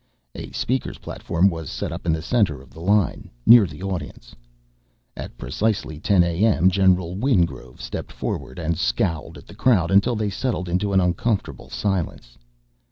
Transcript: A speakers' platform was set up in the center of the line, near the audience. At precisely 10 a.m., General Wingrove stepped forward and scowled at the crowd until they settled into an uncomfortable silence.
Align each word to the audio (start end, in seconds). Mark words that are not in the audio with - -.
A 0.33 0.49
speakers' 0.51 0.97
platform 0.97 1.47
was 1.47 1.69
set 1.69 1.91
up 1.91 2.07
in 2.07 2.11
the 2.13 2.23
center 2.23 2.59
of 2.59 2.71
the 2.71 2.79
line, 2.79 3.29
near 3.45 3.67
the 3.67 3.83
audience. 3.83 4.35
At 5.15 5.37
precisely 5.37 5.99
10 5.99 6.23
a.m., 6.23 6.71
General 6.71 7.15
Wingrove 7.15 7.79
stepped 7.79 8.11
forward 8.11 8.57
and 8.57 8.79
scowled 8.79 9.37
at 9.37 9.45
the 9.45 9.53
crowd 9.53 9.91
until 9.91 10.15
they 10.15 10.31
settled 10.31 10.67
into 10.67 10.91
an 10.93 10.99
uncomfortable 11.01 11.69
silence. 11.69 12.39